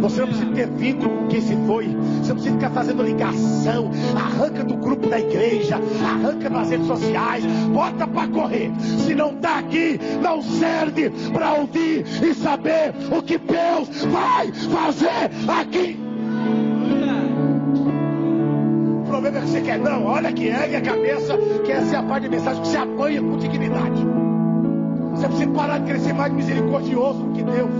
[0.00, 1.84] Você não precisa ter vínculo com quem se foi.
[1.84, 3.90] Você não precisa ficar fazendo ligação.
[4.16, 5.78] Arranca do grupo da igreja.
[6.02, 7.44] Arranca das redes sociais.
[7.74, 8.70] Bota para correr.
[9.04, 15.30] Se não está aqui, não serve para ouvir e saber o que Deus vai fazer
[15.46, 16.00] aqui.
[19.02, 19.78] O problema é que você quer.
[19.78, 21.36] Não, olha que ergue a cabeça.
[21.66, 24.27] Que essa é a parte de mensagem que você apanha com dignidade.
[25.18, 27.70] Você precisa parar de querer ser mais misericordioso do que Deus.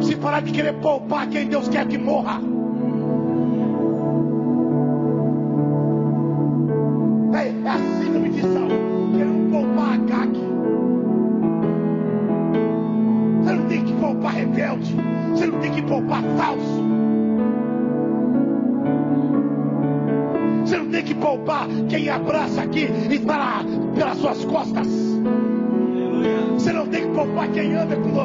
[0.00, 2.40] Você parar de querer poupar quem Deus quer que morra.
[7.34, 8.74] É, é a síndrome de saúde,
[9.12, 10.40] querendo poupar a CAC.
[13.42, 14.96] Você não tem que poupar rebelde.
[15.32, 16.84] Você não tem que poupar falso.
[20.64, 23.62] Você não tem que poupar quem abraça aqui e para
[23.94, 25.03] pelas suas costas.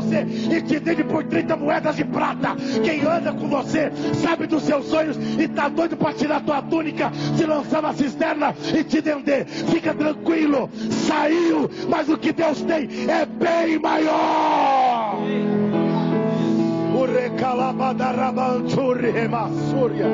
[0.09, 2.55] Você e te vende por 30 moedas de prata.
[2.83, 7.11] Quem anda com você sabe dos seus sonhos e tá doido para tirar tua túnica,
[7.37, 9.45] te lançar na cisterna e te vender.
[9.45, 10.69] Fica tranquilo,
[11.07, 15.19] saiu, mas o que Deus tem é bem maior.
[16.95, 20.07] O recalabadarabanchuri remassúria.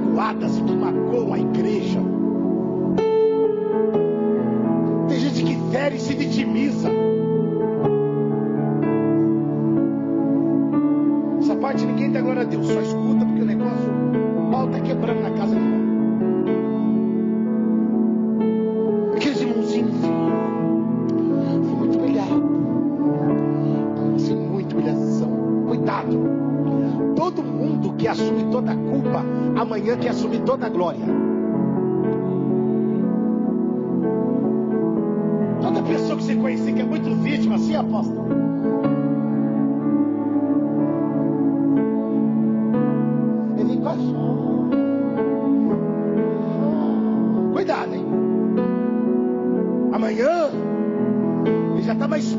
[0.00, 0.49] Pessoas
[29.60, 31.04] amanhã quer assumir toda a glória.
[35.60, 38.26] Toda pessoa que você conhecer que é muito vítima, assim, apóstolo.
[43.58, 44.14] Ele quase.
[47.52, 48.06] Cuidado, hein?
[49.92, 50.28] Amanhã
[51.74, 52.32] ele já está mais.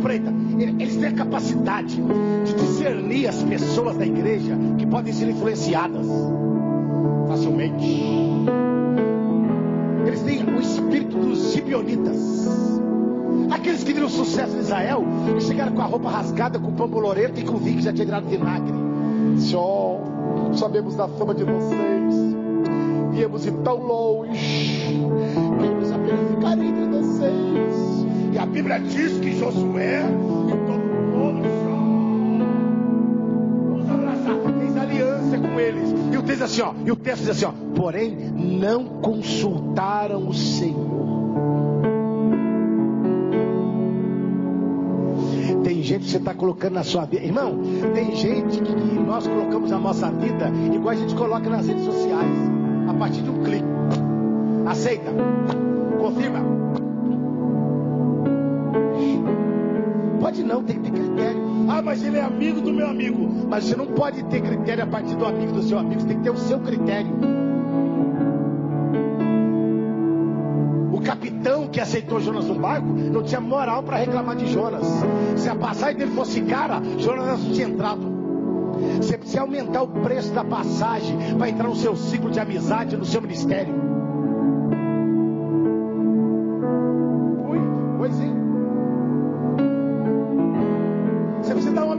[0.57, 2.01] Ele- Eles têm a capacidade
[2.45, 6.07] de discernir as pessoas da igreja que podem ser influenciadas
[7.31, 8.03] facilmente.
[10.05, 12.19] Eles têm o espírito dos gibionitas.
[13.49, 15.03] Aqueles que viram sucesso em Israel
[15.37, 17.83] e chegaram com a roupa rasgada, com o pão bolorento e com o vinho que
[17.83, 18.73] já tinha virado vinagre.
[19.37, 20.01] Senhor,
[20.53, 22.15] sabemos da fama de vocês.
[23.11, 24.99] Viemos de tão longe.
[25.59, 28.05] Queremos apenas ficar entre vocês.
[28.33, 30.01] E a Bíblia diz que Josué
[30.47, 31.70] e todo Vamos
[36.21, 36.73] o texto diz assim, ó.
[36.85, 37.51] E o texto diz assim, ó.
[37.75, 41.01] Porém, não consultaram o Senhor.
[45.63, 47.23] Tem gente que você está colocando na sua vida.
[47.23, 47.59] Irmão,
[47.93, 51.85] tem gente que, que nós colocamos a nossa vida igual a gente coloca nas redes
[51.85, 52.37] sociais.
[52.87, 53.65] A partir de um clique.
[54.65, 55.11] Aceita.
[55.99, 56.39] Confirma.
[60.19, 60.80] Pode não, tem.
[61.71, 63.47] Ah, mas ele é amigo do meu amigo.
[63.47, 66.01] Mas você não pode ter critério a partir do amigo do seu amigo.
[66.01, 67.09] Você tem que ter o seu critério.
[70.91, 74.85] O capitão que aceitou Jonas no barco não tinha moral para reclamar de Jonas.
[75.37, 78.01] Se a passagem dele fosse cara, Jonas não tinha entrado.
[78.97, 83.05] Você precisa aumentar o preço da passagem para entrar no seu ciclo de amizade, no
[83.05, 83.73] seu ministério.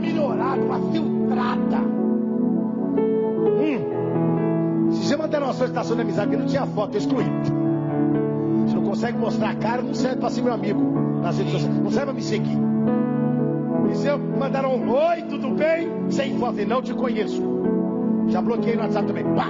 [0.03, 1.77] Melhorada, uma filtrada.
[3.61, 4.91] Hum.
[4.91, 7.25] Se você mandar uma solicitação de amizade não tinha foto, eu excluí.
[8.65, 10.81] Você não consegue mostrar a cara, não serve para ser meu amigo
[11.21, 11.77] nas redes sociais.
[11.77, 12.57] Não serve para me seguir.
[13.91, 15.89] E se eu mandar um oi, tudo bem?
[16.09, 17.41] Sem foto, e não te conheço.
[18.27, 19.23] Já bloqueei no WhatsApp também.
[19.35, 19.47] Pá!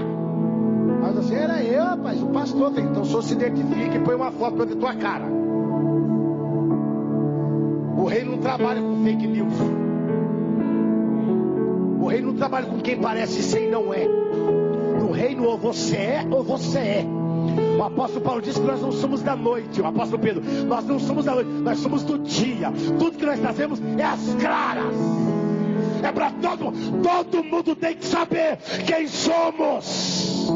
[1.01, 2.73] Mas assim, era eu, rapaz, o pastor.
[2.77, 5.25] Então, só se identifica e põe uma foto pra ver tua cara.
[7.97, 9.82] O rei não trabalha com fake news.
[12.13, 14.07] O rei não trabalha com quem parece ser e não é.
[14.07, 17.05] No reino reino ou você é ou você é.
[17.75, 19.81] O apóstolo Paulo disse que nós não somos da noite.
[19.81, 22.71] O apóstolo Pedro, nós não somos da noite, nós somos do dia.
[22.99, 24.93] Tudo que nós fazemos é às claras.
[26.03, 30.51] É para todo, todo mundo tem que saber quem somos.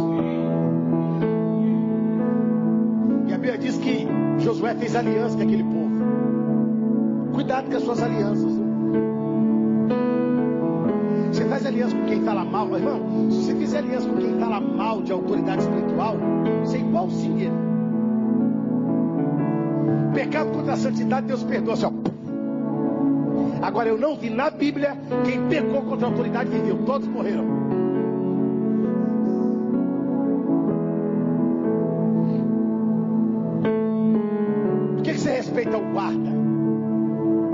[3.27, 5.87] E a Bíblia diz que Josué fez aliança com aquele povo.
[7.33, 8.56] Cuidado com as suas alianças.
[11.67, 13.29] Faz aliança com quem fala mal, irmão.
[13.29, 16.15] Se você fizer aliança com quem fala mal de autoridade espiritual,
[16.63, 17.51] você é igualzinho ele.
[20.13, 21.73] Pecado contra a santidade, Deus perdoa.
[21.73, 21.91] Assim, ó.
[23.65, 24.95] Agora eu não vi na Bíblia
[25.25, 26.77] quem pecou contra a autoridade viveu.
[26.85, 27.43] Todos morreram.
[34.95, 36.29] Por que, que você respeita o guarda?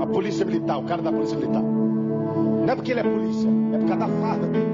[0.00, 1.83] A polícia militar, o cara da polícia militar.
[2.74, 4.66] É porque ele é polícia, é por causa da farda dele.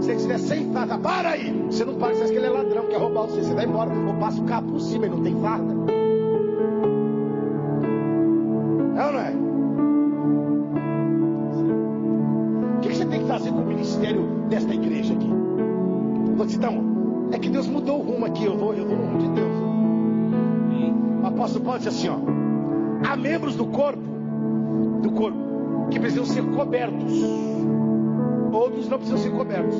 [0.00, 1.50] Se ele estiver sem farda, para aí!
[1.68, 3.42] Você não para, você acha que ele é ladrão, quer roubar você.
[3.42, 5.74] Você vai embora, ou passa o carro por cima e não tem farda.
[8.96, 9.32] É ou não é?
[12.76, 15.30] O que, que você tem que fazer com o ministério desta igreja aqui?
[16.36, 17.30] Vou te dar um.
[17.32, 19.52] É que Deus mudou o rumo aqui, eu vou, eu vou no rumo de Deus.
[21.24, 22.18] O apóstolo Paulo disse assim, ó.
[23.04, 24.02] Há membros do corpo,
[25.02, 25.48] do corpo,
[25.90, 27.12] que precisam ser cobertos.
[28.52, 29.76] Outros não precisam ser cobertos.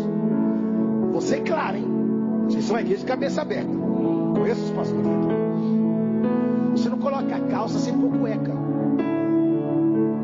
[1.12, 1.84] Você é claro, hein?
[2.44, 3.70] Vocês são a igreja de cabeça aberta.
[4.34, 5.06] Conheço os pastores.
[6.72, 8.52] Você não coloca a calça sem pôr cueca.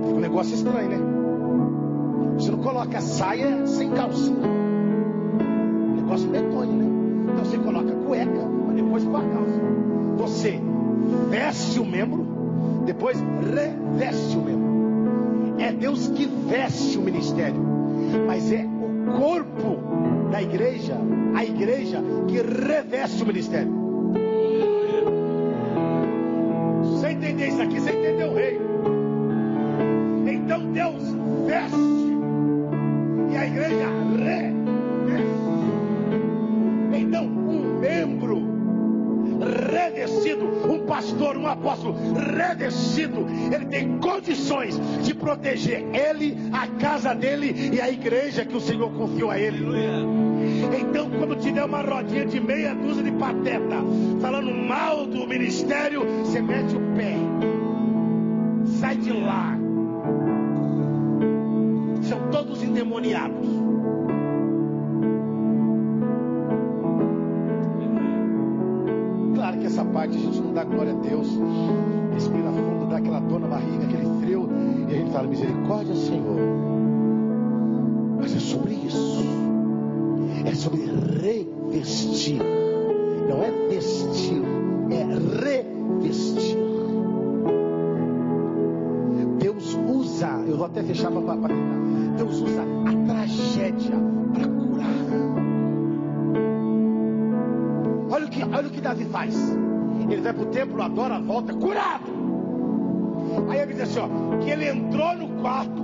[0.03, 0.99] Fica um negócio estranho, né?
[2.39, 4.37] Você não coloca a saia sem calcinha.
[5.97, 6.85] Negócio medonho, né?
[7.32, 9.61] Então você coloca a cueca, mas depois põe a calça.
[10.18, 10.61] Você
[11.30, 12.26] veste o membro,
[12.87, 14.74] depois reveste o membro.
[15.85, 17.62] Deus que veste o ministério,
[18.26, 20.97] mas é o corpo da igreja,
[21.35, 23.70] a igreja que reveste o ministério.
[26.85, 28.59] Você entender isso aqui, você entendeu o rei.
[30.26, 31.03] Então Deus
[31.47, 31.76] veste
[33.30, 34.55] e a igreja reveste.
[36.99, 38.43] Então um membro
[39.70, 44.80] revestido, um pastor, um apóstolo revestido, ele tem condições
[45.35, 49.64] proteger ele, a casa dele e a igreja que o Senhor confiou a ele.
[50.80, 53.76] Então, quando tiver uma rodinha de meia dúzia de pateta
[54.20, 57.16] falando mal do ministério, você mete o pé,
[58.80, 59.59] sai de lá.
[62.03, 63.49] São todos endemoniados.
[69.35, 71.26] Claro que essa parte a gente não dá glória a Deus.
[72.12, 74.03] Respira fundo, dá aquela dor na barriga, aquele
[75.15, 76.41] fala, misericórdia, Senhor.
[78.19, 79.25] Mas é sobre isso.
[80.45, 80.81] É sobre
[81.23, 82.43] revestir.
[83.29, 84.43] Não é vestir,
[84.91, 85.05] é
[86.03, 86.59] revestir.
[89.39, 92.17] Deus usa, eu vou até fechar para terminar.
[92.17, 93.97] Deus usa a tragédia
[94.33, 94.89] para curar.
[98.11, 99.35] Olha o que, olha o que Davi faz.
[100.11, 102.24] Ele vai para o templo, adora, volta, curado.
[103.49, 105.82] Aí ele diz assim: ó, que ele entrou no quarto,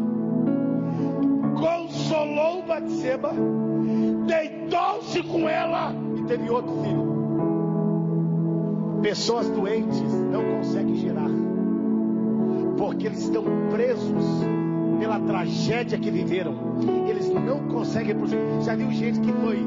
[1.55, 3.33] consolou Batseba,
[4.27, 7.11] deitou-se com ela e teve outro filho.
[9.03, 11.31] Pessoas doentes não conseguem gerar,
[12.77, 14.25] porque eles estão presos
[14.99, 16.55] pela tragédia que viveram.
[17.09, 18.15] Eles não conseguem.
[18.63, 19.67] Já viu gente que foi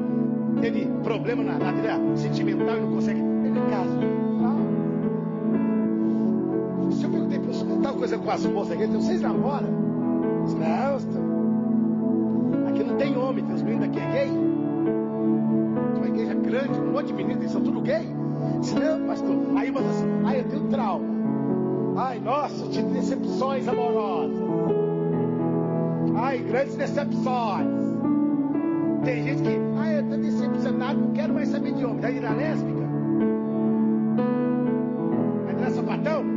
[0.62, 4.33] teve problema na, vida sentimental e não consegue ter casa.
[8.04, 9.70] Coisa com as moças aqui, vocês namoram?
[9.70, 11.24] Não, estão.
[12.68, 14.28] Aqui não tem homem, tem os meninos aqui é gay.
[15.94, 18.06] Tem uma igreja grande, um monte de meninos, eles são tudo gay.
[18.60, 19.38] Disse, não, pastor.
[19.56, 21.06] Aí você assim, ai, eu tenho trauma.
[21.96, 24.36] Ai, nossa, tive decepções amorosas.
[26.18, 27.68] Ai, grandes decepções.
[29.06, 32.02] Tem gente que, ai, eu estou decepcionado, não quero mais saber de homem.
[32.02, 32.84] Vai virar lésbica?
[35.46, 36.33] Vai virar sapatão?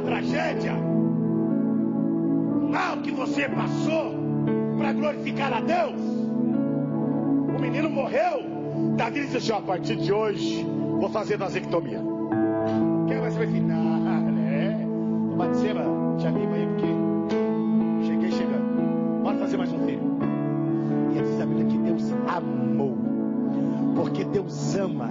[0.00, 0.72] Tragédia?
[0.74, 4.14] O mal que você passou
[4.78, 6.00] para glorificar a Deus?
[7.56, 8.42] O menino morreu.
[8.96, 10.64] Davi disse assim: a partir de hoje,
[10.98, 12.00] vou fazer vasectomia.
[13.06, 13.78] Quem vai saber final?
[14.38, 14.86] Né?
[15.36, 15.97] Batseba, te anima
[24.32, 25.10] Deus ama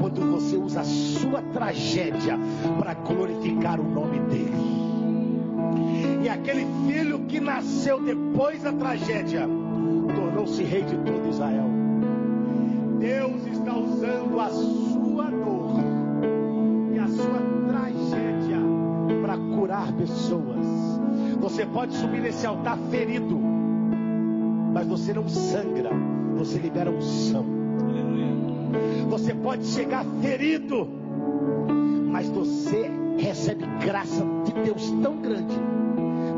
[0.00, 2.38] quando você usa a sua tragédia
[2.78, 4.86] para glorificar o nome dele.
[6.22, 9.48] E aquele filho que nasceu depois da tragédia
[10.14, 11.66] tornou-se rei de todo Israel.
[12.98, 15.80] Deus está usando a sua dor
[16.94, 18.58] e a sua tragédia
[19.22, 20.66] para curar pessoas.
[21.40, 23.38] Você pode subir nesse altar ferido,
[24.72, 25.90] mas você não sangra,
[26.36, 27.44] você libera unção.
[27.44, 27.55] Aleluia.
[29.08, 30.88] Você pode chegar ferido,
[32.10, 35.54] mas você recebe graça de Deus tão grande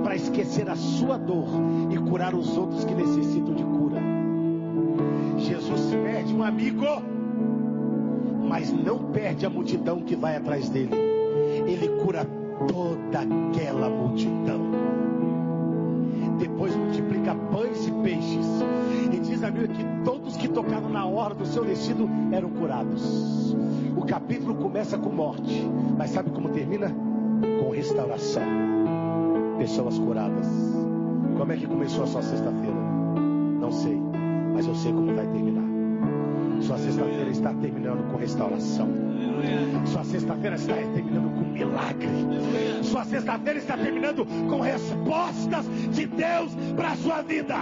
[0.03, 1.49] para esquecer a sua dor
[1.91, 4.01] e curar os outros que necessitam de cura.
[5.39, 6.87] Jesus perde um amigo,
[8.49, 10.95] mas não perde a multidão que vai atrás dele.
[11.67, 12.25] Ele cura
[12.67, 14.61] toda aquela multidão.
[16.39, 18.47] Depois multiplica pães e peixes.
[19.13, 20.18] E diz a Bíblia que todos que
[20.59, 23.55] tocaram na hora do seu vestido eram curados.
[23.97, 25.65] O capítulo começa com morte,
[25.97, 26.93] mas sabe como termina?
[27.61, 28.43] Com restauração.
[29.57, 30.49] Pessoas curadas.
[31.37, 32.75] Como é que começou a sua sexta-feira?
[33.61, 34.01] Não sei,
[34.53, 35.69] mas eu sei como vai terminar.
[36.61, 38.89] Sua sexta-feira está terminando com restauração.
[39.87, 42.09] Sua sexta-feira está terminando com milagre.
[42.83, 47.55] Sua sexta-feira está terminando com respostas de Deus para a sua vida.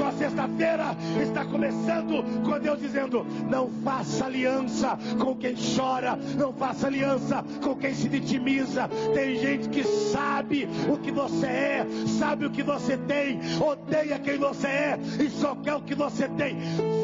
[0.00, 6.86] Sua sexta-feira está começando com Deus dizendo: Não faça aliança com quem chora, não faça
[6.86, 8.88] aliança com quem se vitimiza.
[9.12, 11.86] Tem gente que sabe o que você é,
[12.18, 16.26] sabe o que você tem, odeia quem você é e só quer o que você
[16.28, 16.56] tem.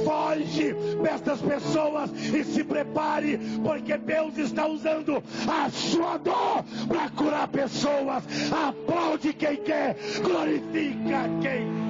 [0.02, 0.72] Foge
[1.02, 8.24] destas pessoas e se prepare, porque Deus está usando a sua dor para curar pessoas.
[8.50, 11.85] Aplaude quem quer, glorifica quem pode.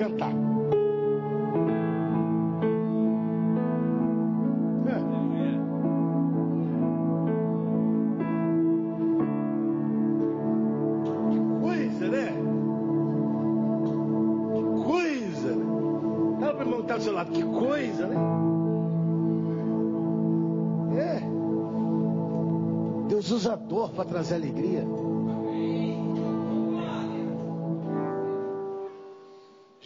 [0.00, 0.50] Cantar.
[17.32, 18.16] Que coisa, né?
[20.98, 21.20] É.
[23.08, 24.84] Deus usa dor para trazer alegria.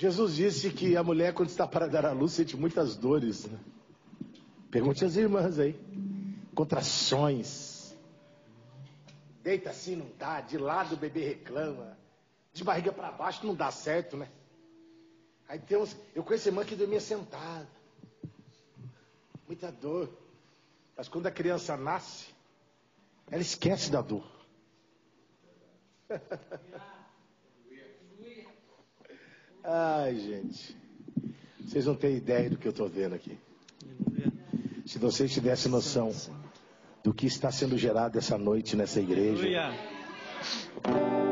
[0.04, 3.46] Jesus disse que a mulher, quando está para dar à luz, sente muitas dores.
[3.46, 3.58] né?
[4.70, 5.80] Pergunte às irmãs aí.
[6.54, 7.96] Contrações.
[9.42, 10.42] Deita assim, não dá.
[10.42, 11.96] De lado o bebê reclama.
[12.52, 14.28] De barriga para baixo não dá certo, né?
[15.48, 15.96] Aí tem uns.
[16.14, 17.66] Eu conheço irmã que dormia sentada.
[19.46, 20.10] Muita dor.
[20.94, 22.26] Mas quando a criança nasce,
[23.30, 24.30] ela esquece da dor.
[29.64, 30.76] Ai, gente.
[31.60, 33.38] Vocês não têm ideia do que eu estou vendo aqui.
[34.84, 36.12] Se vocês tivessem noção
[37.02, 39.42] do que está sendo gerado essa noite nessa igreja.
[39.42, 41.23] Aleluia.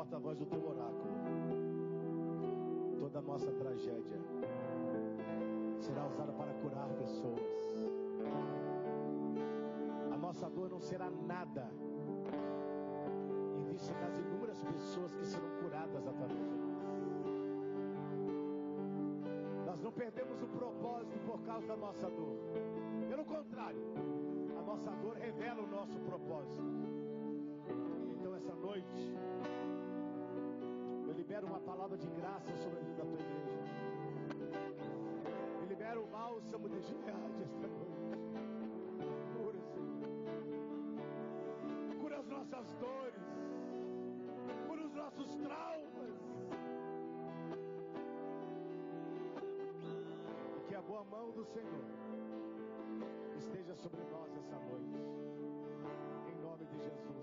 [0.00, 1.12] Porta-voz do teu oráculo,
[2.98, 4.18] toda nossa tragédia
[5.78, 7.84] será usada para curar pessoas.
[10.10, 11.70] A nossa dor não será nada
[13.58, 16.80] em vista das inúmeras pessoas que serão curadas através de nós.
[19.66, 22.38] Nós não perdemos o propósito por causa da nossa dor.
[23.06, 23.84] Pelo contrário,
[24.58, 26.64] a nossa dor revela o nosso propósito.
[28.18, 29.14] Então, essa noite,
[31.30, 33.72] libero uma palavra de graça sobre a vida da tua igreja.
[35.60, 38.18] Eu libero o bálsamo de Gileade esta noite.
[39.36, 40.08] Cura, Senhor.
[42.00, 43.22] Cura as nossas dores.
[44.66, 46.18] Cura os nossos traumas.
[50.66, 51.84] Que a boa mão do Senhor
[53.36, 54.98] esteja sobre nós essa noite.
[56.26, 57.19] Em nome de Jesus.